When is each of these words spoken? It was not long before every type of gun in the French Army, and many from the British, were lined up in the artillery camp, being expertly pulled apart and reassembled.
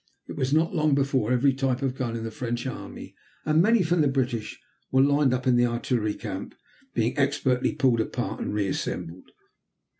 It 0.27 0.35
was 0.35 0.51
not 0.51 0.73
long 0.73 0.95
before 0.95 1.31
every 1.31 1.53
type 1.53 1.83
of 1.83 1.93
gun 1.93 2.15
in 2.15 2.23
the 2.23 2.31
French 2.31 2.65
Army, 2.65 3.13
and 3.45 3.61
many 3.61 3.83
from 3.83 4.01
the 4.01 4.07
British, 4.07 4.59
were 4.91 5.03
lined 5.03 5.31
up 5.31 5.45
in 5.45 5.57
the 5.57 5.67
artillery 5.67 6.15
camp, 6.15 6.55
being 6.95 7.15
expertly 7.19 7.73
pulled 7.75 8.01
apart 8.01 8.39
and 8.41 8.51
reassembled. 8.51 9.29